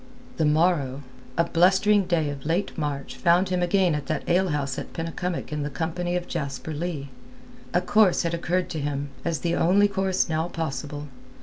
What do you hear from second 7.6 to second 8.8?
A course had occurred to